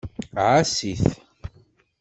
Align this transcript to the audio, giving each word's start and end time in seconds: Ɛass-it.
Ɛass-it. 0.49 1.05